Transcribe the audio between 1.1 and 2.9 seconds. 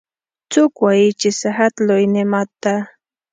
چې صحت لوی نعمت ده